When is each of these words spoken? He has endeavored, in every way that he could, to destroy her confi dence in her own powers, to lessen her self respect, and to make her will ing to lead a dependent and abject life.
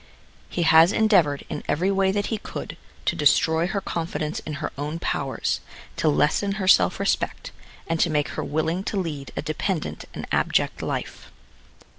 He 0.49 0.63
has 0.63 0.91
endeavored, 0.91 1.45
in 1.47 1.61
every 1.67 1.91
way 1.91 2.11
that 2.11 2.25
he 2.33 2.39
could, 2.39 2.75
to 3.05 3.15
destroy 3.15 3.67
her 3.67 3.81
confi 3.81 4.17
dence 4.17 4.39
in 4.39 4.53
her 4.53 4.71
own 4.75 4.97
powers, 4.97 5.61
to 5.97 6.09
lessen 6.09 6.53
her 6.53 6.67
self 6.67 6.99
respect, 6.99 7.51
and 7.85 7.99
to 7.99 8.09
make 8.09 8.29
her 8.29 8.43
will 8.43 8.67
ing 8.69 8.83
to 8.85 8.97
lead 8.97 9.31
a 9.37 9.43
dependent 9.43 10.05
and 10.15 10.25
abject 10.31 10.81
life. 10.81 11.31